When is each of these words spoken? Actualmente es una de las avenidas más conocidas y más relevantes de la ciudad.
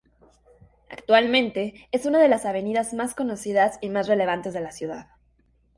Actualmente 0.89 1.87
es 1.91 2.07
una 2.07 2.17
de 2.17 2.27
las 2.27 2.45
avenidas 2.45 2.91
más 2.95 3.13
conocidas 3.13 3.77
y 3.81 3.89
más 3.89 4.07
relevantes 4.07 4.51
de 4.51 4.61
la 4.61 4.71
ciudad. 4.71 5.09